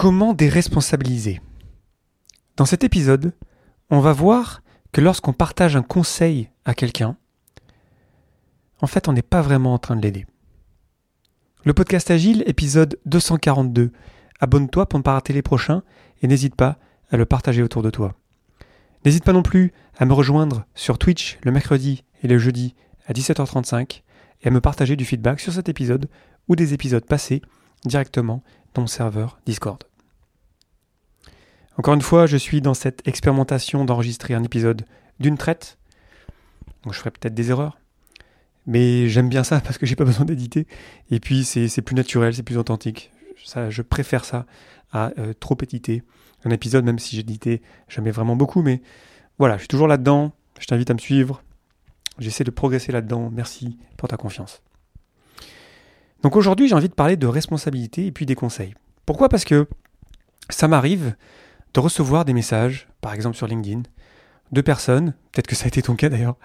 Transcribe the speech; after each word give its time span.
Comment 0.00 0.32
déresponsabiliser 0.32 1.42
Dans 2.56 2.64
cet 2.64 2.84
épisode, 2.84 3.34
on 3.90 4.00
va 4.00 4.14
voir 4.14 4.62
que 4.92 5.02
lorsqu'on 5.02 5.34
partage 5.34 5.76
un 5.76 5.82
conseil 5.82 6.48
à 6.64 6.72
quelqu'un, 6.72 7.18
en 8.80 8.86
fait, 8.86 9.08
on 9.08 9.12
n'est 9.12 9.20
pas 9.20 9.42
vraiment 9.42 9.74
en 9.74 9.78
train 9.78 9.96
de 9.96 10.00
l'aider. 10.00 10.24
Le 11.66 11.74
podcast 11.74 12.10
Agile, 12.10 12.44
épisode 12.46 12.98
242. 13.04 13.92
Abonne-toi 14.40 14.88
pour 14.88 14.98
ne 14.98 15.02
pas 15.02 15.12
rater 15.12 15.34
les 15.34 15.42
prochains 15.42 15.82
et 16.22 16.28
n'hésite 16.28 16.54
pas 16.54 16.78
à 17.10 17.18
le 17.18 17.26
partager 17.26 17.62
autour 17.62 17.82
de 17.82 17.90
toi. 17.90 18.14
N'hésite 19.04 19.24
pas 19.24 19.34
non 19.34 19.42
plus 19.42 19.74
à 19.98 20.06
me 20.06 20.14
rejoindre 20.14 20.64
sur 20.74 20.96
Twitch 20.96 21.38
le 21.42 21.52
mercredi 21.52 22.04
et 22.22 22.26
le 22.26 22.38
jeudi 22.38 22.74
à 23.04 23.12
17h35 23.12 24.00
et 24.40 24.48
à 24.48 24.50
me 24.50 24.62
partager 24.62 24.96
du 24.96 25.04
feedback 25.04 25.40
sur 25.40 25.52
cet 25.52 25.68
épisode 25.68 26.08
ou 26.48 26.56
des 26.56 26.72
épisodes 26.72 27.04
passés 27.04 27.42
directement 27.84 28.42
dans 28.72 28.80
mon 28.80 28.88
serveur 28.88 29.38
Discord. 29.44 29.89
Encore 31.80 31.94
une 31.94 32.02
fois, 32.02 32.26
je 32.26 32.36
suis 32.36 32.60
dans 32.60 32.74
cette 32.74 33.08
expérimentation 33.08 33.86
d'enregistrer 33.86 34.34
un 34.34 34.42
épisode 34.42 34.84
d'une 35.18 35.38
traite. 35.38 35.78
Donc 36.82 36.92
je 36.92 36.98
ferai 36.98 37.10
peut-être 37.10 37.32
des 37.32 37.48
erreurs. 37.48 37.78
Mais 38.66 39.08
j'aime 39.08 39.30
bien 39.30 39.44
ça 39.44 39.60
parce 39.64 39.78
que 39.78 39.86
j'ai 39.86 39.96
pas 39.96 40.04
besoin 40.04 40.26
d'éditer. 40.26 40.66
Et 41.10 41.20
puis 41.20 41.42
c'est 41.42 41.80
plus 41.80 41.94
naturel, 41.94 42.34
c'est 42.34 42.42
plus 42.42 42.58
authentique. 42.58 43.10
Ça, 43.46 43.70
je 43.70 43.80
préfère 43.80 44.26
ça 44.26 44.44
à 44.92 45.12
euh, 45.18 45.32
trop 45.32 45.56
éditer 45.62 46.02
un 46.44 46.50
épisode, 46.50 46.84
même 46.84 46.98
si 46.98 47.16
j'éditais 47.16 47.62
jamais 47.88 48.10
vraiment 48.10 48.36
beaucoup. 48.36 48.60
Mais 48.60 48.82
voilà, 49.38 49.54
je 49.54 49.60
suis 49.60 49.68
toujours 49.68 49.88
là-dedans. 49.88 50.32
Je 50.58 50.66
t'invite 50.66 50.90
à 50.90 50.92
me 50.92 50.98
suivre. 50.98 51.42
J'essaie 52.18 52.44
de 52.44 52.50
progresser 52.50 52.92
là-dedans. 52.92 53.30
Merci 53.32 53.78
pour 53.96 54.06
ta 54.10 54.18
confiance. 54.18 54.60
Donc 56.22 56.36
aujourd'hui, 56.36 56.68
j'ai 56.68 56.74
envie 56.74 56.90
de 56.90 56.94
parler 56.94 57.16
de 57.16 57.26
responsabilité 57.26 58.04
et 58.04 58.12
puis 58.12 58.26
des 58.26 58.34
conseils. 58.34 58.74
Pourquoi? 59.06 59.30
Parce 59.30 59.46
que 59.46 59.66
ça 60.50 60.68
m'arrive 60.68 61.14
de 61.74 61.80
recevoir 61.80 62.24
des 62.24 62.32
messages, 62.32 62.88
par 63.00 63.14
exemple 63.14 63.36
sur 63.36 63.46
LinkedIn, 63.46 63.82
de 64.52 64.60
personnes, 64.60 65.14
peut-être 65.32 65.46
que 65.46 65.54
ça 65.54 65.64
a 65.64 65.68
été 65.68 65.82
ton 65.82 65.94
cas 65.94 66.08
d'ailleurs, 66.08 66.36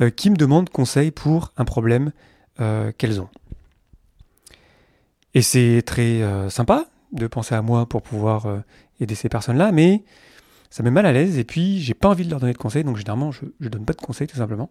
euh, 0.00 0.10
qui 0.10 0.30
me 0.30 0.36
demandent 0.36 0.70
conseil 0.70 1.10
pour 1.10 1.52
un 1.56 1.64
problème 1.64 2.12
euh, 2.60 2.92
qu'elles 2.96 3.20
ont. 3.20 3.28
Et 5.34 5.42
c'est 5.42 5.82
très 5.84 6.22
euh, 6.22 6.50
sympa 6.50 6.86
de 7.12 7.26
penser 7.26 7.54
à 7.54 7.62
moi 7.62 7.86
pour 7.86 8.02
pouvoir 8.02 8.62
aider 9.00 9.16
ces 9.16 9.28
personnes-là, 9.28 9.72
mais 9.72 10.04
ça 10.70 10.84
met 10.84 10.92
mal 10.92 11.06
à 11.06 11.12
l'aise 11.12 11.38
et 11.38 11.44
puis 11.44 11.80
j'ai 11.80 11.94
pas 11.94 12.08
envie 12.08 12.24
de 12.24 12.30
leur 12.30 12.38
donner 12.38 12.52
de 12.52 12.58
conseils, 12.58 12.84
donc 12.84 12.96
généralement 12.96 13.32
je 13.32 13.44
ne 13.58 13.68
donne 13.68 13.84
pas 13.84 13.94
de 13.94 14.00
conseils 14.00 14.28
tout 14.28 14.36
simplement. 14.36 14.70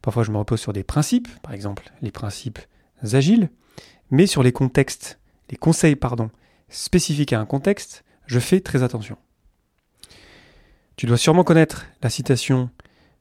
Parfois 0.00 0.22
je 0.22 0.30
me 0.30 0.38
repose 0.38 0.60
sur 0.60 0.72
des 0.72 0.84
principes, 0.84 1.28
par 1.42 1.52
exemple 1.52 1.90
les 2.00 2.12
principes 2.12 2.60
agiles, 3.12 3.50
mais 4.12 4.28
sur 4.28 4.44
les 4.44 4.52
contextes, 4.52 5.18
les 5.50 5.56
conseils 5.56 5.96
pardon, 5.96 6.30
spécifiques 6.68 7.32
à 7.32 7.40
un 7.40 7.46
contexte, 7.46 8.03
je 8.26 8.38
fais 8.38 8.60
très 8.60 8.82
attention. 8.82 9.16
Tu 10.96 11.06
dois 11.06 11.16
sûrement 11.16 11.44
connaître 11.44 11.86
la 12.02 12.10
citation, 12.10 12.70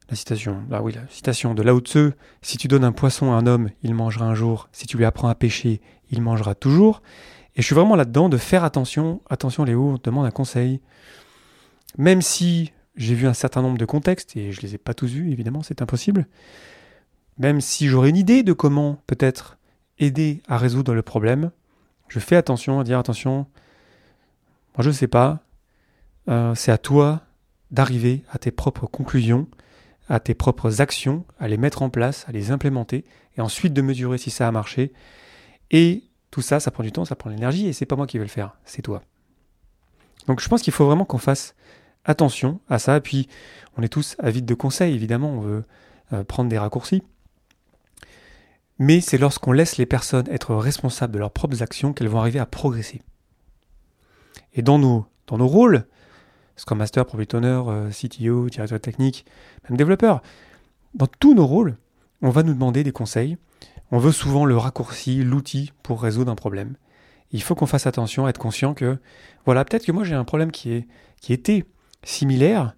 la 0.09 0.15
citation, 0.15 0.63
là 0.69 0.81
oui, 0.81 0.93
la 0.93 1.07
citation 1.09 1.53
de 1.53 1.63
Lao 1.63 1.79
Tzu, 1.79 2.11
si 2.41 2.57
tu 2.57 2.67
donnes 2.67 2.83
un 2.83 2.91
poisson 2.91 3.31
à 3.31 3.35
un 3.35 3.47
homme, 3.47 3.69
il 3.81 3.95
mangera 3.95 4.25
un 4.25 4.35
jour, 4.35 4.69
si 4.71 4.85
tu 4.85 4.97
lui 4.97 5.05
apprends 5.05 5.27
à 5.27 5.35
pêcher, 5.35 5.81
il 6.11 6.21
mangera 6.21 6.55
toujours. 6.55 7.01
Et 7.55 7.61
je 7.61 7.65
suis 7.65 7.75
vraiment 7.75 7.95
là-dedans 7.95 8.29
de 8.29 8.37
faire 8.37 8.63
attention, 8.63 9.21
attention 9.29 9.63
Léo, 9.63 9.91
on 9.93 9.97
te 9.97 10.09
demande 10.09 10.25
un 10.25 10.31
conseil. 10.31 10.81
Même 11.97 12.21
si 12.21 12.71
j'ai 12.95 13.15
vu 13.15 13.27
un 13.27 13.33
certain 13.33 13.61
nombre 13.61 13.77
de 13.77 13.85
contextes, 13.85 14.35
et 14.37 14.51
je 14.51 14.61
ne 14.61 14.67
les 14.67 14.75
ai 14.75 14.77
pas 14.77 14.93
tous 14.93 15.07
vus, 15.07 15.31
évidemment, 15.31 15.63
c'est 15.63 15.81
impossible, 15.81 16.27
même 17.37 17.61
si 17.61 17.87
j'aurais 17.87 18.09
une 18.09 18.17
idée 18.17 18.43
de 18.43 18.53
comment 18.53 19.01
peut-être 19.07 19.57
aider 19.99 20.41
à 20.47 20.57
résoudre 20.57 20.93
le 20.93 21.01
problème, 21.01 21.51
je 22.07 22.19
fais 22.19 22.35
attention 22.35 22.79
à 22.79 22.83
dire 22.83 22.99
attention, 22.99 23.47
moi 24.75 24.83
je 24.83 24.89
ne 24.89 24.93
sais 24.93 25.07
pas, 25.07 25.43
euh, 26.29 26.55
c'est 26.55 26.71
à 26.71 26.77
toi 26.77 27.21
d'arriver 27.71 28.23
à 28.31 28.37
tes 28.37 28.51
propres 28.51 28.87
conclusions, 28.87 29.47
à 30.09 30.19
tes 30.19 30.33
propres 30.33 30.81
actions, 30.81 31.25
à 31.39 31.47
les 31.47 31.57
mettre 31.57 31.81
en 31.81 31.89
place, 31.89 32.25
à 32.27 32.31
les 32.31 32.51
implémenter, 32.51 33.05
et 33.37 33.41
ensuite 33.41 33.73
de 33.73 33.81
mesurer 33.81 34.17
si 34.17 34.29
ça 34.29 34.47
a 34.47 34.51
marché. 34.51 34.93
Et 35.71 36.03
tout 36.29 36.41
ça, 36.41 36.59
ça 36.59 36.71
prend 36.71 36.83
du 36.83 36.91
temps, 36.91 37.05
ça 37.05 37.15
prend 37.15 37.29
de 37.29 37.35
l'énergie, 37.35 37.67
et 37.67 37.73
c'est 37.73 37.85
pas 37.85 37.95
moi 37.95 38.07
qui 38.07 38.17
vais 38.17 38.25
le 38.25 38.29
faire, 38.29 38.57
c'est 38.65 38.81
toi. 38.81 39.01
Donc 40.27 40.39
je 40.39 40.47
pense 40.47 40.61
qu'il 40.61 40.73
faut 40.73 40.85
vraiment 40.85 41.05
qu'on 41.05 41.17
fasse 41.17 41.55
attention 42.05 42.59
à 42.69 42.79
ça, 42.79 42.99
puis 43.01 43.27
on 43.77 43.81
est 43.81 43.89
tous 43.89 44.15
avides 44.19 44.45
de 44.45 44.53
conseils, 44.53 44.93
évidemment, 44.93 45.29
on 45.29 45.39
veut 45.41 45.63
euh, 46.13 46.23
prendre 46.23 46.49
des 46.49 46.57
raccourcis. 46.57 47.03
Mais 48.79 49.01
c'est 49.01 49.17
lorsqu'on 49.17 49.51
laisse 49.51 49.77
les 49.77 49.85
personnes 49.85 50.27
être 50.29 50.55
responsables 50.55 51.13
de 51.13 51.19
leurs 51.19 51.31
propres 51.31 51.61
actions 51.61 51.93
qu'elles 51.93 52.07
vont 52.07 52.19
arriver 52.19 52.39
à 52.39 52.45
progresser. 52.45 53.01
Et 54.53 54.61
dans 54.61 54.79
nos, 54.79 55.05
dans 55.27 55.37
nos 55.37 55.47
rôles, 55.47 55.85
Scrum 56.55 56.77
Master, 56.77 57.05
Product 57.05 57.33
Owner, 57.33 57.61
euh, 57.67 57.89
CTO, 57.89 58.49
directeur 58.49 58.79
technique, 58.79 59.25
même 59.69 59.77
développeur, 59.77 60.21
dans 60.93 61.07
tous 61.07 61.33
nos 61.33 61.47
rôles, 61.47 61.77
on 62.21 62.29
va 62.29 62.43
nous 62.43 62.53
demander 62.53 62.83
des 62.83 62.91
conseils. 62.91 63.37
On 63.91 63.97
veut 63.97 64.11
souvent 64.11 64.45
le 64.45 64.57
raccourci, 64.57 65.23
l'outil 65.23 65.71
pour 65.81 66.01
résoudre 66.01 66.31
un 66.31 66.35
problème. 66.35 66.75
Il 67.31 67.41
faut 67.41 67.55
qu'on 67.55 67.65
fasse 67.65 67.87
attention, 67.87 68.27
être 68.27 68.37
conscient 68.37 68.73
que, 68.73 68.97
voilà, 69.45 69.65
peut-être 69.65 69.85
que 69.85 69.91
moi 69.91 70.03
j'ai 70.03 70.15
un 70.15 70.23
problème 70.23 70.51
qui, 70.51 70.71
est, 70.71 70.87
qui 71.19 71.33
était 71.33 71.65
similaire, 72.03 72.75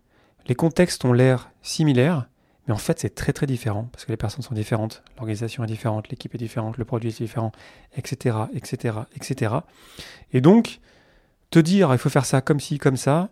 les 0.47 0.55
contextes 0.55 1.03
ont 1.05 1.13
l'air 1.13 1.51
similaires, 1.61 2.27
mais 2.67 2.73
en 2.73 2.77
fait, 2.77 2.99
c'est 2.99 3.13
très 3.13 3.33
très 3.33 3.45
différent 3.45 3.89
parce 3.91 4.05
que 4.05 4.11
les 4.11 4.17
personnes 4.17 4.41
sont 4.41 4.55
différentes, 4.55 5.03
l'organisation 5.17 5.63
est 5.63 5.67
différente, 5.67 6.09
l'équipe 6.09 6.33
est 6.33 6.39
différente, 6.39 6.77
le 6.77 6.85
produit 6.85 7.09
est 7.09 7.17
différent, 7.17 7.51
etc., 7.95 8.37
etc., 8.53 8.99
etc. 9.15 9.55
Et 10.33 10.41
donc, 10.41 10.79
te 11.55 11.59
dire 11.59 11.93
il 11.93 11.97
faut 11.97 12.09
faire 12.09 12.25
ça 12.25 12.41
comme 12.41 12.59
ci, 12.59 12.77
comme 12.77 12.97
ça, 12.97 13.29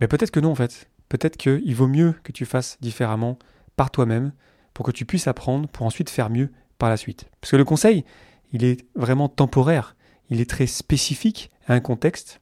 mais 0.00 0.06
peut-être 0.06 0.30
que 0.30 0.40
non 0.40 0.52
en 0.52 0.54
fait. 0.54 0.88
Peut-être 1.08 1.36
qu'il 1.36 1.74
vaut 1.74 1.88
mieux 1.88 2.14
que 2.22 2.30
tu 2.30 2.44
fasses 2.44 2.78
différemment 2.80 3.36
par 3.74 3.90
toi-même 3.90 4.32
pour 4.74 4.86
que 4.86 4.92
tu 4.92 5.04
puisses 5.04 5.26
apprendre 5.26 5.68
pour 5.68 5.84
ensuite 5.84 6.08
faire 6.08 6.30
mieux 6.30 6.50
par 6.78 6.88
la 6.88 6.96
suite. 6.96 7.26
Parce 7.40 7.50
que 7.50 7.56
le 7.56 7.64
conseil, 7.64 8.04
il 8.52 8.64
est 8.64 8.86
vraiment 8.94 9.28
temporaire, 9.28 9.96
il 10.30 10.40
est 10.40 10.48
très 10.48 10.68
spécifique 10.68 11.50
à 11.66 11.74
un 11.74 11.80
contexte. 11.80 12.40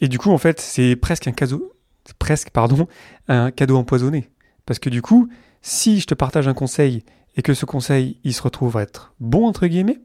Et 0.00 0.08
du 0.08 0.18
coup, 0.18 0.32
en 0.32 0.38
fait, 0.38 0.60
c'est 0.60 0.96
presque 0.96 1.28
un 1.28 1.32
cadeau, 1.32 1.72
presque, 2.18 2.50
pardon, 2.50 2.88
un 3.28 3.52
cadeau 3.52 3.76
empoisonné. 3.76 4.30
Parce 4.66 4.80
que 4.80 4.90
du 4.90 5.00
coup, 5.00 5.28
si 5.60 6.00
je 6.00 6.08
te 6.08 6.14
partage 6.14 6.48
un 6.48 6.54
conseil 6.54 7.04
et 7.36 7.42
que 7.42 7.54
ce 7.54 7.66
conseil, 7.66 8.18
il 8.24 8.34
se 8.34 8.42
retrouve 8.42 8.76
à 8.78 8.82
être 8.82 9.14
bon, 9.20 9.46
entre 9.46 9.68
guillemets, 9.68 10.00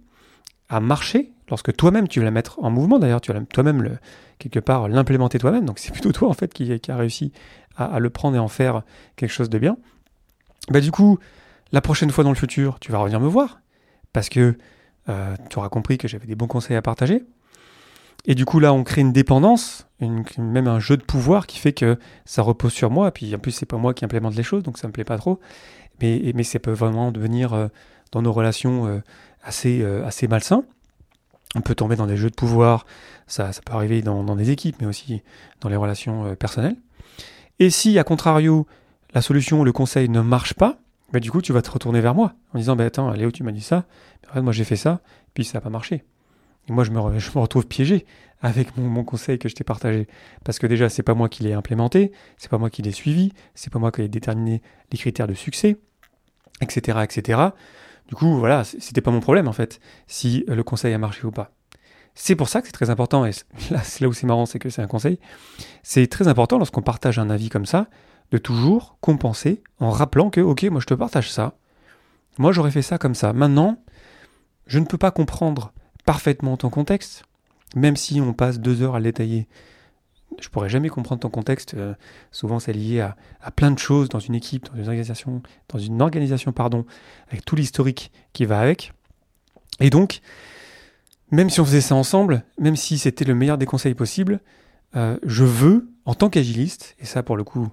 à 0.70 0.80
marcher, 0.80 1.34
lorsque 1.50 1.76
toi-même 1.76 2.08
tu 2.08 2.20
vas 2.20 2.26
la 2.26 2.32
mettre 2.32 2.60
en 2.60 2.70
mouvement, 2.70 3.00
d'ailleurs, 3.00 3.22
tu 3.22 3.32
vas 3.32 3.40
toi-même 3.42 3.98
quelque 4.40 4.60
part 4.60 4.88
l'implémenter 4.88 5.40
toi-même, 5.40 5.66
donc 5.66 5.80
c'est 5.80 5.92
plutôt 5.92 6.12
toi 6.14 6.30
en 6.30 6.34
fait 6.34 6.54
qui, 6.54 6.80
a 6.90 6.96
réussi 6.96 7.32
à, 7.76 8.00
le 8.00 8.10
prendre 8.10 8.36
et 8.36 8.40
en 8.40 8.48
faire 8.48 8.84
quelque 9.16 9.32
chose 9.32 9.50
de 9.50 9.60
bien, 9.60 9.78
bah 10.70 10.82
du 10.82 10.92
coup, 10.92 11.20
la 11.72 11.82
prochaine 11.82 12.10
fois 12.10 12.24
dans 12.24 12.32
le 12.32 12.36
futur, 12.36 12.80
tu 12.80 12.92
vas 12.92 13.00
revenir 13.00 13.20
me 13.20 13.28
voir, 13.28 13.60
parce 14.14 14.30
que 14.30 14.58
euh, 15.10 15.36
tu 15.50 15.58
auras 15.58 15.70
compris 15.70 15.98
que 15.98 16.08
j'avais 16.08 16.28
des 16.28 16.36
bons 16.36 16.48
conseils 16.48 16.76
à 16.76 16.82
partager. 16.82 17.24
Et 18.26 18.36
du 18.36 18.46
coup, 18.46 18.60
là, 18.60 18.74
on 18.74 18.84
crée 18.84 19.02
une 19.02 19.14
dépendance, 19.14 19.88
même 20.02 20.68
un 20.68 20.80
jeu 20.80 20.98
de 20.98 21.04
pouvoir 21.04 21.48
qui 21.48 21.60
fait 21.60 21.72
que 21.72 21.98
ça 22.26 22.42
repose 22.42 22.74
sur 22.74 22.90
moi. 22.90 23.12
Puis 23.12 23.34
en 23.34 23.40
plus, 23.40 23.52
c'est 23.52 23.66
pas 23.66 23.78
moi 23.78 23.94
qui 23.94 24.04
implémente 24.04 24.36
les 24.36 24.44
choses, 24.44 24.64
donc 24.64 24.78
ça 24.78 24.88
me 24.88 24.92
plaît 24.92 25.06
pas 25.06 25.18
trop. 25.18 25.40
Mais, 26.02 26.32
mais 26.36 26.44
ça 26.44 26.60
peut 26.60 26.72
vraiment 26.72 27.12
devenir 27.12 27.54
euh, 27.54 27.68
dans 28.12 28.22
nos 28.22 28.34
relations 28.34 28.88
euh, 28.88 29.00
assez, 29.44 29.84
assez 30.04 30.28
malsain. 30.28 30.66
On 31.58 31.62
peut 31.62 31.76
tomber 31.76 31.96
dans 31.96 32.06
des 32.06 32.18
jeux 32.18 32.30
de 32.30 32.36
pouvoir, 32.36 32.86
ça, 33.26 33.50
peut 33.66 33.74
arriver 33.74 34.02
dans, 34.04 34.36
des 34.36 34.52
équipes, 34.52 34.78
mais 34.80 34.86
aussi 34.88 35.24
dans 35.60 35.70
les 35.70 35.76
relations 35.76 36.36
personnelles. 36.36 36.76
Et 37.58 37.72
si, 37.72 37.98
à 37.98 38.04
contrario, 38.04 38.68
la 39.14 39.22
solution, 39.22 39.64
le 39.64 39.72
conseil 39.72 40.08
ne 40.08 40.22
marche 40.22 40.54
pas, 40.54 40.78
bah, 41.12 41.20
du 41.20 41.32
coup, 41.32 41.42
tu 41.42 41.54
vas 41.54 41.62
te 41.62 41.72
retourner 41.72 42.00
vers 42.00 42.14
moi 42.14 42.34
en 42.54 42.60
disant 42.60 42.76
bah, 42.76 42.86
Attends, 42.86 43.12
Léo, 43.12 43.32
tu 43.32 43.42
m'as 43.44 43.52
dit 43.52 43.62
ça, 43.62 43.86
moi 44.36 44.54
j'ai 44.54 44.66
fait 44.66 44.76
ça, 44.76 45.02
puis 45.34 45.46
ça 45.46 45.58
n'a 45.58 45.62
pas 45.62 45.70
marché. 45.70 46.04
Et 46.70 46.74
moi, 46.74 46.84
je 46.84 46.92
me, 46.92 47.00
retrouve 47.00 47.66
piégé 47.66 48.06
avec 48.42 48.78
mon, 48.78 49.04
conseil 49.04 49.40
que 49.40 49.50
je 49.50 49.56
t'ai 49.56 49.64
partagé. 49.64 50.08
Parce 50.44 50.60
que 50.60 50.68
déjà, 50.68 50.90
c'est 50.90 51.04
pas 51.04 51.14
moi 51.14 51.30
qui 51.30 51.44
l'ai 51.44 51.54
implémenté, 51.54 52.12
c'est 52.38 52.52
pas 52.52 52.58
moi 52.58 52.70
qui 52.70 52.82
l'ai 52.82 52.92
suivi, 52.92 53.32
c'est 53.56 53.72
pas 53.72 53.80
moi 53.80 53.92
qui 53.92 54.02
ai 54.02 54.10
déterminé 54.10 54.62
les 54.92 54.98
critères 54.98 55.28
de 55.28 55.34
succès, 55.34 55.78
etc., 56.62 57.00
etc. 57.04 57.42
Du 58.08 58.16
coup, 58.16 58.38
voilà, 58.38 58.64
c'était 58.64 59.02
pas 59.02 59.12
mon 59.12 59.20
problème 59.20 59.48
en 59.48 59.54
fait, 59.54 59.80
si 60.08 60.46
le 60.48 60.64
conseil 60.64 60.94
a 60.94 60.98
marché 60.98 61.26
ou 61.26 61.32
pas. 61.32 61.52
C'est 62.16 62.36
pour 62.36 62.50
ça 62.50 62.62
que 62.62 62.68
c'est 62.68 62.74
très 62.74 62.90
important, 62.90 63.26
et 63.26 63.32
là, 63.70 63.82
là 64.00 64.08
où 64.08 64.14
c'est 64.14 64.26
marrant, 64.28 64.46
c'est 64.46 64.60
que 64.60 64.70
c'est 64.70 64.82
un 64.82 64.88
conseil. 64.88 65.20
C'est 65.84 66.08
très 66.08 66.28
important 66.28 66.58
lorsqu'on 66.58 66.82
partage 66.82 67.20
un 67.20 67.30
avis 67.30 67.50
comme 67.50 67.66
ça, 67.66 67.88
de 68.32 68.38
toujours 68.38 68.98
compenser 69.02 69.62
en 69.80 69.92
rappelant 69.92 70.30
que, 70.30 70.42
ok, 70.42 70.64
moi 70.64 70.82
je 70.82 70.86
te 70.86 70.94
partage 70.94 71.32
ça, 71.32 71.58
moi 72.38 72.52
j'aurais 72.52 72.72
fait 72.72 72.82
ça 72.82 72.98
comme 72.98 73.16
ça. 73.16 73.34
Maintenant, 73.34 73.84
je 74.66 74.80
ne 74.80 74.86
peux 74.86 74.98
pas 74.98 75.12
comprendre 75.12 75.74
parfaitement 76.06 76.58
ton 76.58 76.70
contexte, 76.70 77.24
même 77.76 77.96
si 77.96 78.22
on 78.22 78.34
passe 78.34 78.60
deux 78.60 78.82
heures 78.82 78.96
à 78.96 79.00
le 79.00 79.06
détailler. 79.06 79.48
Je 80.40 80.50
pourrais 80.50 80.70
jamais 80.70 80.90
comprendre 80.90 81.22
ton 81.22 81.30
contexte. 81.30 81.74
Euh, 81.74 81.94
souvent, 82.32 82.60
c'est 82.60 82.74
lié 82.74 83.02
à, 83.02 83.16
plein 83.52 83.72
de 83.72 83.80
choses 83.80 84.10
dans 84.10 84.20
une 84.20 84.36
équipe, 84.36 84.70
dans 84.70 84.76
une 84.76 84.88
organisation, 84.88 85.42
dans 85.70 85.80
une 85.80 86.02
organisation, 86.02 86.52
pardon, 86.52 86.86
avec 87.30 87.44
tout 87.46 87.56
l'historique 87.56 88.12
qui 88.34 88.46
va 88.46 88.60
avec. 88.60 88.94
Et 89.80 89.90
donc, 89.90 90.20
même 91.32 91.50
si 91.50 91.60
on 91.60 91.66
faisait 91.66 91.82
ça 91.82 91.96
ensemble, 91.96 92.44
même 92.60 92.76
si 92.76 92.98
c'était 92.98 93.26
le 93.26 93.36
meilleur 93.36 93.58
des 93.58 93.66
conseils 93.66 93.96
possibles, 93.96 94.40
euh, 94.96 95.18
je 95.24 95.44
veux, 95.44 95.90
en 96.06 96.14
tant 96.14 96.30
qu'agiliste, 96.30 96.96
et 97.00 97.06
ça 97.06 97.24
pour 97.24 97.36
le 97.36 97.44
coup, 97.44 97.70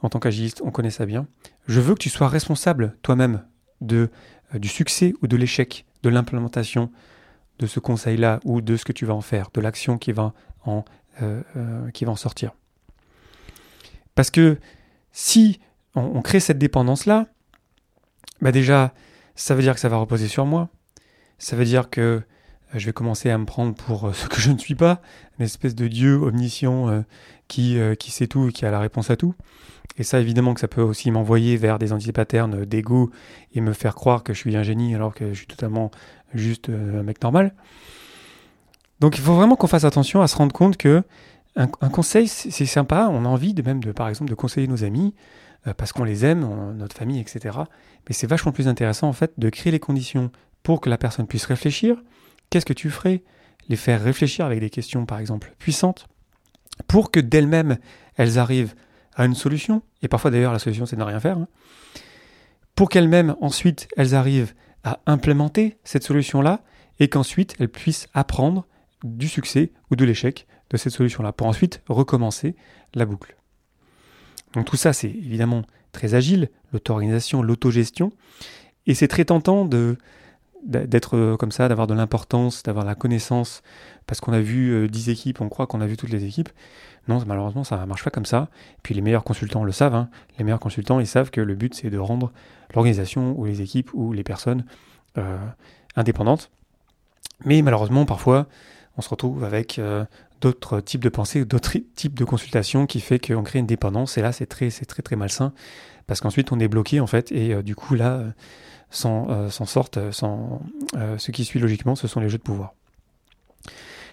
en 0.00 0.08
tant 0.08 0.20
qu'agiliste, 0.20 0.62
on 0.64 0.70
connaît 0.70 0.90
ça 0.90 1.06
bien, 1.06 1.26
je 1.66 1.80
veux 1.80 1.94
que 1.94 2.00
tu 2.00 2.10
sois 2.10 2.28
responsable 2.28 2.96
toi-même 3.02 3.44
de, 3.80 4.10
euh, 4.54 4.58
du 4.58 4.68
succès 4.68 5.14
ou 5.22 5.26
de 5.26 5.36
l'échec 5.36 5.86
de 6.02 6.08
l'implémentation 6.08 6.90
de 7.58 7.66
ce 7.66 7.80
conseil-là 7.80 8.40
ou 8.44 8.60
de 8.60 8.76
ce 8.76 8.84
que 8.84 8.92
tu 8.92 9.04
vas 9.04 9.14
en 9.14 9.20
faire, 9.20 9.50
de 9.52 9.60
l'action 9.60 9.98
qui, 9.98 10.12
va 10.12 10.32
en, 10.64 10.84
euh, 11.22 11.90
qui 11.92 12.04
va 12.04 12.12
en 12.12 12.16
sortir. 12.16 12.52
Parce 14.14 14.30
que 14.30 14.58
si 15.12 15.60
on, 15.94 16.22
crée 16.22 16.40
cette 16.40 16.58
dépendance-là, 16.58 17.26
bah 18.40 18.52
déjà, 18.52 18.92
ça 19.34 19.54
veut 19.54 19.62
dire 19.62 19.74
que 19.74 19.80
ça 19.80 19.88
va 19.88 19.96
reposer 19.96 20.28
sur 20.28 20.46
moi. 20.46 20.68
Ça 21.38 21.56
veut 21.56 21.64
dire 21.64 21.90
que 21.90 22.22
je 22.74 22.86
vais 22.86 22.92
commencer 22.92 23.30
à 23.30 23.38
me 23.38 23.46
prendre 23.46 23.74
pour 23.74 24.14
ce 24.14 24.26
que 24.28 24.40
je 24.40 24.50
ne 24.50 24.58
suis 24.58 24.74
pas, 24.74 25.00
une 25.38 25.44
espèce 25.44 25.74
de 25.74 25.88
Dieu 25.88 26.16
omniscient 26.16 27.04
qui, 27.46 27.78
qui 27.98 28.10
sait 28.10 28.26
tout 28.26 28.48
et 28.48 28.52
qui 28.52 28.64
a 28.64 28.70
la 28.70 28.80
réponse 28.80 29.10
à 29.10 29.16
tout. 29.16 29.34
Et 29.98 30.04
ça, 30.04 30.20
évidemment, 30.20 30.54
que 30.54 30.60
ça 30.60 30.68
peut 30.68 30.82
aussi 30.82 31.10
m'envoyer 31.10 31.56
vers 31.56 31.78
des 31.78 31.92
antipatterns 31.92 32.64
d'ego 32.64 33.10
et 33.54 33.60
me 33.60 33.72
faire 33.72 33.94
croire 33.94 34.22
que 34.22 34.32
je 34.32 34.38
suis 34.38 34.56
un 34.56 34.62
génie 34.62 34.94
alors 34.94 35.14
que 35.14 35.30
je 35.32 35.38
suis 35.38 35.46
totalement 35.46 35.90
juste 36.34 36.68
euh, 36.68 37.00
un 37.00 37.02
mec 37.02 37.22
normal. 37.22 37.52
Donc, 39.00 39.16
il 39.16 39.22
faut 39.22 39.34
vraiment 39.34 39.56
qu'on 39.56 39.66
fasse 39.66 39.84
attention 39.84 40.22
à 40.22 40.28
se 40.28 40.36
rendre 40.36 40.52
compte 40.52 40.76
que 40.76 41.02
un, 41.56 41.66
conseil, 41.66 42.28
c'est 42.28 42.66
sympa. 42.66 43.08
On 43.10 43.24
a 43.24 43.28
envie 43.28 43.52
de 43.52 43.62
même, 43.62 43.82
de, 43.82 43.90
par 43.90 44.08
exemple, 44.08 44.30
de 44.30 44.36
conseiller 44.36 44.68
nos 44.68 44.84
amis 44.84 45.14
euh, 45.66 45.74
parce 45.74 45.92
qu'on 45.92 46.04
les 46.04 46.24
aime, 46.24 46.46
notre 46.76 46.96
famille, 46.96 47.18
etc. 47.18 47.58
Mais 48.08 48.14
c'est 48.14 48.28
vachement 48.28 48.52
plus 48.52 48.68
intéressant, 48.68 49.08
en 49.08 49.12
fait, 49.12 49.32
de 49.38 49.50
créer 49.50 49.72
les 49.72 49.80
conditions 49.80 50.30
pour 50.62 50.80
que 50.80 50.88
la 50.88 50.98
personne 50.98 51.26
puisse 51.26 51.46
réfléchir. 51.46 51.96
Qu'est-ce 52.50 52.66
que 52.66 52.72
tu 52.72 52.90
ferais? 52.90 53.24
Les 53.68 53.76
faire 53.76 54.02
réfléchir 54.02 54.44
avec 54.46 54.60
des 54.60 54.70
questions, 54.70 55.04
par 55.04 55.18
exemple, 55.18 55.52
puissantes, 55.58 56.06
pour 56.86 57.10
que 57.10 57.20
d'elles-mêmes, 57.20 57.78
elles 58.16 58.38
arrivent 58.38 58.74
à 59.14 59.24
une 59.24 59.34
solution, 59.34 59.82
et 60.02 60.08
parfois 60.08 60.30
d'ailleurs 60.30 60.52
la 60.52 60.60
solution 60.60 60.86
c'est 60.86 60.96
de 60.96 61.00
ne 61.00 61.06
rien 61.06 61.18
faire, 61.18 61.38
hein. 61.38 61.48
pour 62.76 62.88
qu'elles-mêmes 62.88 63.34
ensuite 63.40 63.88
elles 63.96 64.14
arrivent 64.14 64.54
à 64.84 65.00
implémenter 65.06 65.76
cette 65.82 66.04
solution-là, 66.04 66.60
et 67.00 67.08
qu'ensuite 67.08 67.56
elles 67.58 67.68
puissent 67.68 68.06
apprendre 68.14 68.66
du 69.04 69.28
succès 69.28 69.72
ou 69.90 69.96
de 69.96 70.04
l'échec 70.04 70.46
de 70.70 70.76
cette 70.76 70.92
solution-là, 70.92 71.32
pour 71.32 71.46
ensuite 71.46 71.82
recommencer 71.88 72.54
la 72.94 73.06
boucle. 73.06 73.36
Donc 74.54 74.66
tout 74.66 74.76
ça 74.76 74.92
c'est 74.92 75.08
évidemment 75.08 75.62
très 75.92 76.14
agile, 76.14 76.50
l'auto-organisation, 76.72 77.42
l'autogestion, 77.42 78.12
et 78.86 78.94
c'est 78.94 79.08
très 79.08 79.24
tentant 79.24 79.64
de 79.64 79.96
d'être 80.64 81.16
euh, 81.16 81.36
comme 81.36 81.52
ça, 81.52 81.68
d'avoir 81.68 81.86
de 81.86 81.94
l'importance, 81.94 82.64
d'avoir 82.64 82.84
la 82.84 82.96
connaissance, 82.96 83.62
parce 84.06 84.20
qu'on 84.20 84.32
a 84.32 84.40
vu 84.40 84.88
10 84.88 85.08
euh, 85.08 85.12
équipes, 85.12 85.40
on 85.40 85.48
croit 85.48 85.66
qu'on 85.66 85.80
a 85.80 85.86
vu 85.86 85.96
toutes 85.96 86.10
les 86.10 86.24
équipes. 86.24 86.48
Non, 87.06 87.22
malheureusement, 87.26 87.64
ça 87.64 87.78
ne 87.78 87.84
marche 87.86 88.04
pas 88.04 88.10
comme 88.10 88.26
ça. 88.26 88.48
puis 88.82 88.94
les 88.94 89.00
meilleurs 89.00 89.24
consultants 89.24 89.64
le 89.64 89.72
savent. 89.72 89.94
Hein. 89.94 90.10
Les 90.38 90.44
meilleurs 90.44 90.60
consultants, 90.60 91.00
ils 91.00 91.06
savent 91.06 91.30
que 91.30 91.40
le 91.40 91.54
but, 91.54 91.74
c'est 91.74 91.90
de 91.90 91.98
rendre 91.98 92.32
l'organisation 92.74 93.38
ou 93.38 93.44
les 93.44 93.62
équipes 93.62 93.90
ou 93.94 94.12
les 94.12 94.24
personnes 94.24 94.64
euh, 95.16 95.38
indépendantes. 95.96 96.50
Mais 97.44 97.62
malheureusement, 97.62 98.04
parfois, 98.04 98.46
on 98.98 99.00
se 99.00 99.08
retrouve 99.08 99.44
avec 99.44 99.80
d'autres 100.40 100.80
types 100.80 101.02
de 101.02 101.08
pensées, 101.08 101.44
d'autres 101.44 101.78
types 101.94 102.14
de 102.14 102.24
consultations 102.24 102.86
qui 102.86 103.00
fait 103.00 103.18
qu'on 103.18 103.42
crée 103.42 103.60
une 103.60 103.66
dépendance. 103.66 104.18
Et 104.18 104.22
là, 104.22 104.32
c'est 104.32 104.46
très, 104.46 104.70
c'est 104.70 104.84
très, 104.84 105.02
très 105.02 105.16
malsain. 105.16 105.52
Parce 106.06 106.20
qu'ensuite, 106.20 106.52
on 106.52 106.58
est 106.58 106.68
bloqué, 106.68 107.00
en 107.00 107.06
fait. 107.06 107.32
Et 107.32 107.62
du 107.62 107.74
coup, 107.74 107.94
là 107.94 108.24
s'en 108.90 109.28
euh, 109.30 109.50
sortent, 109.50 109.98
euh, 109.98 110.12
sans, 110.12 110.62
euh, 110.96 111.18
ce 111.18 111.30
qui 111.30 111.44
suit 111.44 111.58
logiquement, 111.58 111.94
ce 111.94 112.08
sont 112.08 112.20
les 112.20 112.28
jeux 112.28 112.38
de 112.38 112.42
pouvoir. 112.42 112.74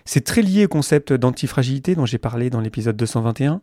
C'est 0.04 0.24
très 0.24 0.42
lié 0.42 0.66
au 0.66 0.68
concept 0.68 1.14
d'antifragilité 1.14 1.96
dont 1.96 2.06
j'ai 2.06 2.18
parlé 2.18 2.50
dans 2.50 2.62
l'épisode 2.62 2.96
221. 2.96 3.62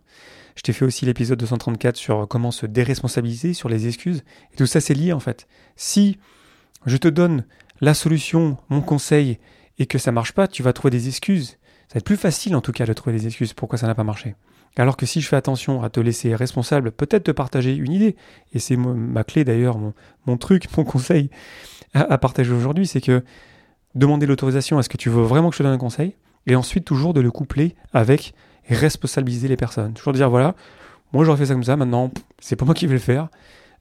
Je 0.57 0.63
t'ai 0.63 0.73
fait 0.73 0.85
aussi 0.85 1.05
l'épisode 1.05 1.39
234 1.39 1.97
sur 1.97 2.27
comment 2.29 2.51
se 2.51 2.67
déresponsabiliser, 2.67 3.55
sur 3.55 3.69
les 3.69 3.87
excuses. 3.87 4.25
Et 4.53 4.57
tout 4.57 4.67
ça, 4.67 4.81
c'est 4.81 4.95
lié 4.95 5.13
en 5.13 5.21
fait. 5.21 5.47
Si 5.77 6.19
je 6.85 6.97
te 6.97 7.09
donne 7.09 7.45
la 7.81 7.95
solution, 7.95 8.59
mon 8.71 8.81
conseil, 8.81 9.39
et 9.79 9.87
que 9.87 9.99
ça 9.99 10.13
marche 10.13 10.33
pas, 10.33 10.49
tu 10.49 10.63
vas 10.63 10.73
trouver 10.73 10.91
des 10.91 11.09
excuses. 11.09 11.59
Ça 11.89 11.95
va 11.95 11.99
être 11.99 12.05
plus 12.05 12.17
facile 12.17 12.57
en 12.57 12.61
tout 12.61 12.73
cas 12.73 12.87
de 12.87 12.93
trouver 12.93 13.17
des 13.17 13.27
excuses 13.27 13.53
pourquoi 13.53 13.79
ça 13.79 13.87
n'a 13.87 13.95
pas 13.95 14.05
marché. 14.05 14.35
Alors 14.77 14.97
que 14.97 15.05
si 15.05 15.21
je 15.21 15.29
fais 15.29 15.37
attention 15.37 15.83
à 15.83 15.91
te 15.91 16.01
laisser 16.01 16.35
responsable, 16.35 16.93
peut-être 16.93 17.25
te 17.25 17.31
partager 17.31 17.75
une 17.75 17.93
idée, 17.93 18.17
et 18.55 18.59
c'est 18.59 18.77
ma 18.77 19.23
clé 19.23 19.45
d'ailleurs, 19.45 19.79
mon, 20.27 20.37
truc, 20.39 20.67
mon 20.77 20.85
conseil 20.85 21.31
à, 21.93 22.17
partager 22.17 22.53
aujourd'hui, 22.53 22.87
c'est 22.87 23.03
que 23.03 23.23
demander 23.95 24.25
l'autorisation, 24.25 24.81
est-ce 24.81 24.89
que 24.89 24.97
tu 24.97 25.11
veux 25.11 25.23
vraiment 25.23 25.51
que 25.51 25.57
je 25.57 25.59
te 25.59 25.63
donne 25.65 25.75
un 25.75 25.79
conseil 25.79 26.17
Et 26.47 26.57
ensuite 26.57 26.87
toujours 26.87 27.13
de 27.13 27.21
le 27.21 27.31
coupler 27.31 27.75
avec 27.93 28.33
responsabiliser 28.69 29.49
les 29.49 29.59
personnes. 29.59 29.93
Toujours 29.93 30.15
dire 30.15 30.31
voilà, 30.31 30.55
moi 31.13 31.25
j'aurais 31.25 31.37
fait 31.37 31.47
ça 31.47 31.53
comme 31.53 31.65
ça, 31.65 31.77
maintenant 31.77 32.11
c'est 32.39 32.57
pas 32.57 32.65
moi 32.65 32.75
qui 32.75 32.87
vais 32.87 32.95
le 32.95 32.99
faire. 32.99 33.29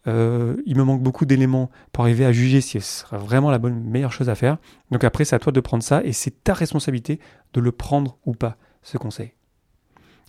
Euh, 0.08 0.56
il 0.66 0.78
me 0.78 0.84
manque 0.84 1.04
beaucoup 1.04 1.26
d'éléments 1.26 1.70
pour 1.92 2.04
arriver 2.04 2.26
à 2.26 2.32
juger 2.32 2.60
si 2.62 2.82
ce 2.82 3.02
sera 3.02 3.18
vraiment 3.18 3.52
la 3.52 3.60
meilleure 3.60 4.12
chose 4.12 4.30
à 4.30 4.36
faire. 4.36 4.58
Donc 4.90 5.04
après, 5.04 5.26
c'est 5.26 5.36
à 5.36 5.40
toi 5.40 5.52
de 5.52 5.60
prendre 5.60 5.84
ça 5.84 6.04
et 6.04 6.14
c'est 6.14 6.44
ta 6.44 6.54
responsabilité 6.54 7.20
de 7.54 7.62
le 7.62 7.72
prendre 7.72 8.18
ou 8.26 8.34
pas, 8.34 8.58
ce 8.82 8.98
conseil 8.98 9.34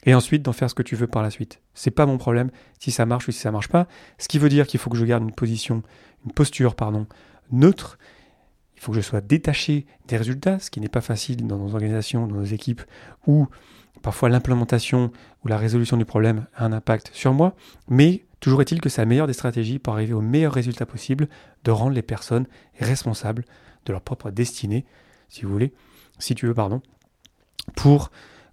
et 0.05 0.15
ensuite 0.15 0.43
d'en 0.43 0.53
faire 0.53 0.69
ce 0.69 0.75
que 0.75 0.83
tu 0.83 0.97
veux 0.97 1.07
par 1.07 1.23
la 1.23 1.31
suite. 1.31 1.61
C'est 1.75 1.91
pas 1.91 2.07
mon 2.07 2.19
problème 2.19 2.51
si 2.79 2.91
ça 2.91 3.07
marche 3.07 3.29
ou 3.29 3.33
si 3.33 3.39
ça 3.39 3.51
marche 3.51 3.69
pas. 3.69 3.87
Ce 4.19 4.29
qui 4.29 4.39
veut 4.39 4.49
dire 4.49 4.67
qu'il 4.67 4.81
faut 4.81 4.91
que 4.91 4.97
je 4.97 5.05
garde 5.05 5.23
une 5.23 5.33
position, 5.33 5.83
une 6.25 6.33
posture, 6.33 6.75
pardon, 6.75 7.07
neutre. 7.51 7.99
Il 8.77 8.81
faut 8.81 8.93
que 8.93 9.01
je 9.01 9.03
sois 9.03 9.21
détaché 9.21 9.87
des 10.09 10.17
résultats, 10.17 10.59
ce 10.59 10.71
qui 10.71 10.81
n'est 10.81 10.89
pas 10.89 11.01
facile 11.01 11.47
dans 11.47 11.59
nos 11.59 11.75
organisations, 11.75 12.27
dans 12.27 12.37
nos 12.37 12.45
équipes, 12.45 12.83
où 13.27 13.47
parfois 14.01 14.29
l'implémentation 14.29 15.13
ou 15.45 15.49
la 15.49 15.59
résolution 15.59 15.97
du 15.97 16.05
problème 16.05 16.47
a 16.57 16.65
un 16.65 16.73
impact 16.73 17.11
sur 17.13 17.33
moi. 17.33 17.55
Mais 17.89 18.25
toujours 18.41 18.63
est-il 18.63 18.81
que 18.81 18.89
c'est 18.89 19.03
la 19.03 19.07
meilleure 19.07 19.27
des 19.27 19.33
stratégies 19.33 19.79
pour 19.79 19.95
arriver 19.95 20.15
au 20.15 20.21
meilleur 20.21 20.53
résultat 20.53 20.87
possible, 20.87 21.29
de 21.65 21.71
rendre 21.71 21.93
les 21.93 22.03
personnes 22.03 22.47
responsables 22.81 23.45
de 23.85 23.93
leur 23.93 24.03
propre 24.03 24.31
destinée, 24.31 24.85
si 25.29 25.43
vous 25.43 25.53
voulez, 25.53 25.73
si 26.19 26.35
tu 26.35 26.47
veux, 26.47 26.55
pardon, 26.55 26.83
pour 27.77 28.11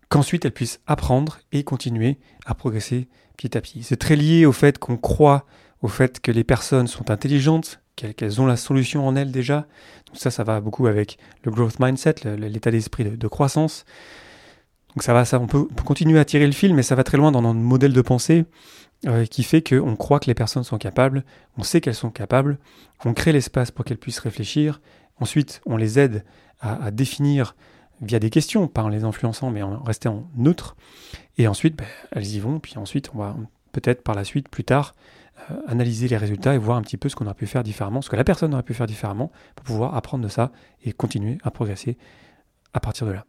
qu'ensuite 0.10 0.46
elles 0.46 0.52
puissent 0.52 0.82
apprendre 0.88 1.40
et 1.52 1.64
continuer 1.64 2.18
à 2.46 2.56
progresser 2.56 3.08
petit 3.38 3.58
à 3.58 3.62
petit. 3.62 3.84
C'est 3.84 3.98
très 3.98 4.16
lié 4.16 4.46
au 4.46 4.52
fait 4.52 4.80
qu'on 4.80 4.98
croit 4.98 5.46
au 5.82 5.88
fait 5.88 6.20
que 6.20 6.32
les 6.32 6.44
personnes 6.44 6.88
sont 6.88 7.10
intelligentes, 7.10 7.80
qu'elles 7.96 8.42
ont 8.42 8.46
la 8.46 8.58
solution 8.58 9.08
en 9.08 9.16
elles 9.16 9.32
déjà. 9.32 9.68
Donc 10.08 10.18
ça, 10.18 10.32
ça 10.32 10.44
va 10.44 10.62
beaucoup 10.62 10.88
avec 10.88 11.18
le 11.44 11.52
growth 11.52 11.80
mindset, 11.80 12.16
l'état 12.38 12.72
d'esprit 12.72 13.06
de, 13.06 13.28
croissance. 13.28 13.86
Donc 15.00 15.04
ça 15.04 15.14
va, 15.14 15.24
ça, 15.24 15.40
on 15.40 15.48
peut, 15.48 15.66
continuer 15.86 16.20
à 16.20 16.26
tirer 16.26 16.46
le 16.46 16.52
fil, 16.52 16.74
mais 16.74 16.84
ça 16.84 16.94
va 16.94 17.06
très 17.06 17.16
loin 17.16 17.32
dans 17.32 17.42
notre 17.42 17.58
modèle 17.58 17.94
de 17.94 18.02
pensée 18.02 18.44
euh, 19.08 19.26
qui 19.26 19.44
fait 19.44 19.62
qu'on 19.62 19.96
croit 19.96 20.20
que 20.20 20.26
les 20.26 20.34
personnes 20.34 20.66
sont 20.66 20.78
capables, 20.78 21.24
on 21.58 21.64
sait 21.64 21.80
qu'elles 21.80 21.96
sont 21.96 22.10
capables, 22.10 22.60
on 23.06 23.14
crée 23.14 23.32
l'espace 23.32 23.72
pour 23.72 23.86
qu'elles 23.86 23.98
puissent 23.98 24.20
réfléchir, 24.20 24.82
ensuite 25.22 25.62
on 25.66 25.78
les 25.78 26.00
aide 26.00 26.26
à, 26.60 26.92
définir 26.92 27.56
via 28.02 28.20
des 28.20 28.30
questions, 28.30 28.68
pas 28.68 28.84
en 28.84 28.90
les 28.90 29.06
influençant, 29.06 29.52
mais 29.52 29.64
en 29.64 29.82
restant 29.82 30.30
neutre. 30.36 30.76
Et 31.38 31.48
ensuite, 31.48 31.78
ben, 31.78 31.88
elles 32.12 32.28
y 32.28 32.42
vont. 32.42 32.60
Puis 32.60 32.78
ensuite, 32.78 33.10
on 33.16 33.20
va 33.20 33.38
peut-être 33.72 34.04
par 34.04 34.16
la 34.16 34.26
suite, 34.26 34.50
plus 34.50 34.66
tard, 34.66 34.96
euh, 35.50 35.62
analyser 35.68 36.10
les 36.10 36.18
résultats 36.18 36.56
et 36.56 36.58
voir 36.58 36.76
un 36.76 36.82
petit 36.82 36.98
peu 36.98 37.08
ce 37.08 37.16
qu'on 37.16 37.24
aurait 37.24 37.36
pu 37.36 37.48
faire 37.48 37.64
différemment, 37.64 38.02
ce 38.02 38.10
que 38.10 38.18
la 38.18 38.26
personne 38.26 38.54
aurait 38.54 38.64
pu 38.64 38.74
faire 38.74 38.86
différemment, 38.86 39.32
pour 39.56 39.64
pouvoir 39.64 39.96
apprendre 39.96 40.26
de 40.26 40.30
ça 40.30 40.52
et 40.84 40.92
continuer 40.92 41.38
à 41.44 41.52
progresser 41.52 41.98
à 42.74 42.82
partir 42.82 43.08
de 43.08 43.14
là. 43.14 43.26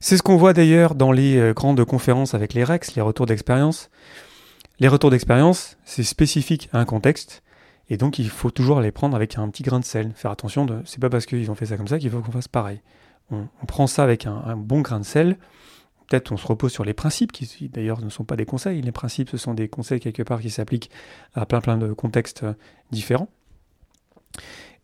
C'est 0.00 0.16
ce 0.16 0.22
qu'on 0.22 0.36
voit 0.36 0.52
d'ailleurs 0.52 0.94
dans 0.94 1.12
les 1.12 1.36
euh, 1.36 1.52
grandes 1.52 1.84
conférences 1.84 2.34
avec 2.34 2.54
les 2.54 2.64
REX, 2.64 2.94
les 2.94 3.02
retours 3.02 3.26
d'expérience. 3.26 3.90
Les 4.80 4.88
retours 4.88 5.10
d'expérience, 5.10 5.76
c'est 5.84 6.04
spécifique 6.04 6.68
à 6.72 6.78
un 6.78 6.84
contexte, 6.84 7.42
et 7.90 7.96
donc 7.96 8.20
il 8.20 8.28
faut 8.28 8.52
toujours 8.52 8.80
les 8.80 8.92
prendre 8.92 9.16
avec 9.16 9.36
un 9.36 9.48
petit 9.48 9.64
grain 9.64 9.80
de 9.80 9.84
sel. 9.84 10.12
Faire 10.14 10.30
attention, 10.30 10.66
de, 10.66 10.80
c'est 10.84 11.00
pas 11.00 11.10
parce 11.10 11.26
qu'ils 11.26 11.50
ont 11.50 11.56
fait 11.56 11.66
ça 11.66 11.76
comme 11.76 11.88
ça 11.88 11.98
qu'il 11.98 12.10
faut 12.10 12.20
qu'on 12.20 12.30
fasse 12.30 12.46
pareil 12.46 12.80
on, 13.30 13.66
prend 13.66 13.86
ça 13.86 14.02
avec 14.02 14.26
un, 14.26 14.56
bon 14.56 14.80
grain 14.80 15.00
de 15.00 15.04
sel. 15.04 15.36
Peut-être 16.08 16.32
on 16.32 16.36
se 16.36 16.46
repose 16.46 16.72
sur 16.72 16.84
les 16.84 16.94
principes, 16.94 17.32
qui 17.32 17.68
d'ailleurs 17.68 18.00
ne 18.00 18.08
sont 18.08 18.24
pas 18.24 18.36
des 18.36 18.46
conseils. 18.46 18.80
Les 18.80 18.92
principes, 18.92 19.28
ce 19.30 19.36
sont 19.36 19.54
des 19.54 19.68
conseils 19.68 20.00
quelque 20.00 20.22
part 20.22 20.40
qui 20.40 20.50
s'appliquent 20.50 20.90
à 21.34 21.44
plein 21.44 21.60
plein 21.60 21.76
de 21.76 21.92
contextes 21.92 22.44
euh, 22.44 22.54
différents. 22.90 23.28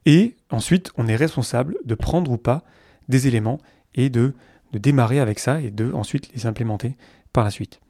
Et 0.05 0.37
ensuite, 0.51 0.91
on 0.99 1.09
est 1.09 1.17
responsable 1.17 1.79
de 1.85 1.95
prendre 1.95 2.31
ou 2.31 2.37
pas 2.37 2.63
des 3.09 3.27
éléments 3.27 3.59
et 3.95 4.11
de, 4.11 4.35
de 4.75 4.79
démarrer 4.79 5.21
avec 5.21 5.39
ça 5.39 5.61
et 5.61 5.71
de 5.71 5.93
ensuite 5.93 6.31
les 6.35 6.47
implémenter 6.47 6.97
par 7.33 7.45
la 7.45 7.51
suite. 7.51 7.81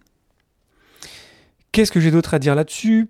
Qu'est-ce 1.72 1.90
que 1.90 1.98
j'ai 1.98 2.10
d'autre 2.10 2.34
à 2.34 2.38
dire 2.38 2.54
là-dessus? 2.54 3.08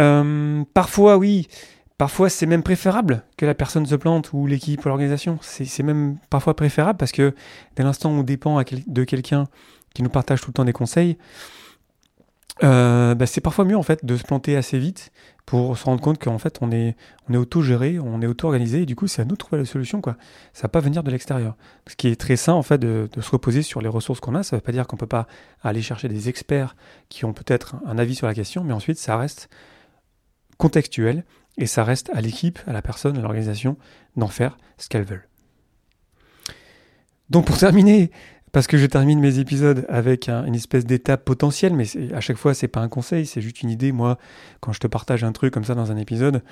Euh, 0.00 0.64
Parfois, 0.74 1.18
oui, 1.18 1.48
Parfois, 2.02 2.28
c'est 2.28 2.46
même 2.46 2.64
préférable 2.64 3.22
que 3.36 3.46
la 3.46 3.54
personne 3.54 3.86
se 3.86 3.94
plante 3.94 4.32
ou 4.32 4.48
l'équipe 4.48 4.84
ou 4.84 4.88
l'organisation. 4.88 5.38
C'est 5.40 5.84
même 5.84 6.16
parfois 6.30 6.56
préférable 6.56 6.96
parce 6.96 7.12
que 7.12 7.32
dès 7.76 7.84
l'instant 7.84 8.10
où 8.10 8.14
on 8.14 8.22
dépend 8.24 8.60
de 8.60 9.04
quelqu'un 9.04 9.46
qui 9.94 10.02
nous 10.02 10.08
partage 10.08 10.40
tout 10.40 10.48
le 10.48 10.54
temps 10.54 10.64
des 10.64 10.72
conseils, 10.72 11.16
euh, 12.62 13.14
bah, 13.14 13.26
c'est 13.26 13.40
parfois 13.40 13.64
mieux 13.64 13.76
en 13.76 13.82
fait 13.82 14.04
de 14.04 14.16
se 14.16 14.24
planter 14.24 14.56
assez 14.56 14.78
vite 14.78 15.10
pour 15.46 15.76
se 15.76 15.84
rendre 15.84 16.00
compte 16.00 16.22
qu'en 16.22 16.38
fait 16.38 16.58
on 16.60 16.70
est, 16.70 16.96
on 17.28 17.34
est 17.34 17.36
auto-géré, 17.36 17.98
on 17.98 18.20
est 18.20 18.26
auto-organisé 18.26 18.82
et 18.82 18.86
du 18.86 18.94
coup 18.94 19.06
c'est 19.06 19.22
à 19.22 19.24
nous 19.24 19.32
de 19.32 19.36
trouver 19.36 19.58
la 19.58 19.64
solution 19.64 20.00
quoi. 20.00 20.16
Ça 20.52 20.62
va 20.62 20.68
pas 20.68 20.80
venir 20.80 21.02
de 21.02 21.10
l'extérieur. 21.10 21.56
Ce 21.88 21.96
qui 21.96 22.08
est 22.08 22.16
très 22.16 22.36
sain 22.36 22.52
en 22.52 22.62
fait 22.62 22.78
de, 22.78 23.08
se 23.20 23.30
reposer 23.30 23.62
sur 23.62 23.80
les 23.80 23.88
ressources 23.88 24.20
qu'on 24.20 24.34
a, 24.34 24.42
ça 24.42 24.56
veut 24.56 24.62
pas 24.62 24.72
dire 24.72 24.86
qu'on 24.86 24.96
peut 24.96 25.06
pas 25.06 25.26
aller 25.62 25.82
chercher 25.82 26.08
des 26.08 26.28
experts 26.28 26.76
qui 27.08 27.24
ont 27.24 27.32
peut-être 27.32 27.76
un 27.86 27.98
avis 27.98 28.14
sur 28.14 28.26
la 28.26 28.34
question, 28.34 28.64
mais 28.64 28.74
ensuite 28.74 28.98
ça 28.98 29.16
reste 29.16 29.48
contextuel 30.58 31.24
et 31.58 31.66
ça 31.66 31.84
reste 31.84 32.10
à 32.14 32.20
l'équipe, 32.20 32.58
à 32.66 32.72
la 32.72 32.82
personne, 32.82 33.16
à 33.16 33.20
l'organisation 33.20 33.76
d'en 34.16 34.28
faire 34.28 34.58
ce 34.78 34.88
qu'elles 34.88 35.04
veulent. 35.04 35.28
Donc 37.30 37.46
pour 37.46 37.56
terminer, 37.56 38.10
parce 38.52 38.66
que 38.66 38.76
je 38.76 38.84
termine 38.84 39.18
mes 39.18 39.38
épisodes 39.38 39.86
avec 39.88 40.28
une 40.28 40.54
espèce 40.54 40.84
d'étape 40.84 41.24
potentielle, 41.24 41.74
mais 41.74 41.86
à 42.14 42.20
chaque 42.20 42.36
fois 42.36 42.52
c'est 42.52 42.68
pas 42.68 42.80
un 42.80 42.88
conseil, 42.88 43.24
c'est 43.24 43.40
juste 43.40 43.62
une 43.62 43.70
idée. 43.70 43.92
Moi, 43.92 44.18
quand 44.60 44.72
je 44.72 44.78
te 44.78 44.86
partage 44.86 45.24
un 45.24 45.32
truc 45.32 45.54
comme 45.54 45.64
ça 45.64 45.74
dans 45.74 45.90
un 45.90 45.96
épisode, 45.96 46.42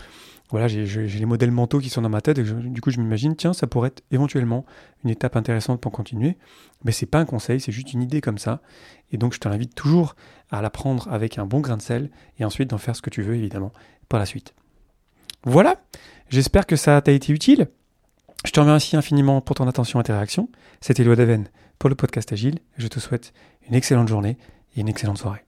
voilà, 0.48 0.66
j'ai 0.66 0.86
les 0.86 1.26
modèles 1.26 1.50
mentaux 1.50 1.78
qui 1.78 1.90
sont 1.90 2.00
dans 2.00 2.08
ma 2.08 2.22
tête 2.22 2.38
et 2.38 2.42
du 2.42 2.80
coup 2.80 2.90
je 2.90 2.98
m'imagine, 2.98 3.36
tiens, 3.36 3.52
ça 3.52 3.66
pourrait 3.66 3.88
être 3.88 4.02
éventuellement 4.10 4.64
une 5.04 5.10
étape 5.10 5.36
intéressante 5.36 5.80
pour 5.80 5.92
continuer. 5.92 6.38
Mais 6.84 6.92
c'est 6.92 7.06
pas 7.06 7.18
un 7.18 7.26
conseil, 7.26 7.60
c'est 7.60 7.70
juste 7.70 7.92
une 7.92 8.02
idée 8.02 8.22
comme 8.22 8.38
ça. 8.38 8.62
Et 9.12 9.18
donc 9.18 9.34
je 9.34 9.38
t'invite 9.38 9.74
toujours 9.74 10.16
à 10.50 10.62
la 10.62 10.70
prendre 10.70 11.06
avec 11.12 11.38
un 11.38 11.44
bon 11.44 11.60
grain 11.60 11.76
de 11.76 11.82
sel 11.82 12.10
et 12.38 12.44
ensuite 12.46 12.70
d'en 12.70 12.78
faire 12.78 12.96
ce 12.96 13.02
que 13.02 13.10
tu 13.10 13.20
veux 13.22 13.34
évidemment 13.34 13.72
par 14.08 14.18
la 14.18 14.26
suite. 14.26 14.54
Voilà, 15.44 15.76
j'espère 16.30 16.66
que 16.66 16.76
ça 16.76 17.00
t'a 17.02 17.12
été 17.12 17.32
utile. 17.32 17.68
Je 18.46 18.52
te 18.52 18.58
remercie 18.58 18.96
infiniment 18.96 19.42
pour 19.42 19.54
ton 19.54 19.68
attention 19.68 20.00
et 20.00 20.02
tes 20.02 20.14
réactions. 20.14 20.48
C'était 20.80 21.02
Eloi 21.02 21.14
Daven 21.14 21.46
pour 21.80 21.88
le 21.88 21.96
podcast 21.96 22.30
Agile. 22.30 22.58
Je 22.76 22.86
te 22.86 23.00
souhaite 23.00 23.32
une 23.66 23.74
excellente 23.74 24.06
journée 24.06 24.36
et 24.76 24.80
une 24.82 24.88
excellente 24.88 25.16
soirée. 25.16 25.38